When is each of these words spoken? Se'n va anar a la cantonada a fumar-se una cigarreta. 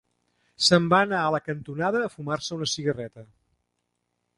Se'n 0.67 0.87
va 0.93 1.01
anar 1.07 1.19
a 1.25 1.29
la 1.37 1.41
cantonada 1.49 2.03
a 2.07 2.11
fumar-se 2.17 2.59
una 2.59 2.73
cigarreta. 2.77 3.31